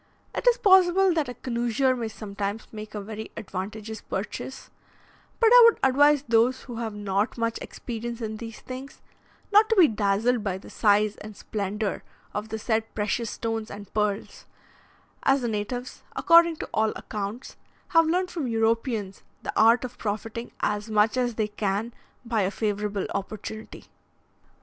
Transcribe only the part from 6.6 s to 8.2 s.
who have not much experience